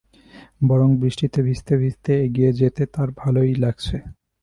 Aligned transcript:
বরং 0.67 0.89
বৃষ্টিতে 0.99 1.39
ভিজতে-ভিজতে 1.43 2.11
এগিয়ে 2.25 2.51
যেতে 2.53 2.83
তাঁর 2.85 3.09
ভালোই 3.17 3.53
লাগছে। 3.55 3.95